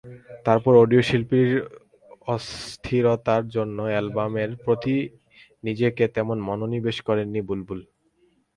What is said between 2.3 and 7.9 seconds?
অস্থিরতার জন্য অ্যালবামের প্রতি নিজেকে তেমন মনোনিবেশ করেননি বুলবুল।